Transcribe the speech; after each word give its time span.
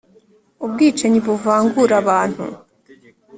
ubwicanyi 0.65 1.19
buvangura 1.27 1.93
abantu 2.01 2.43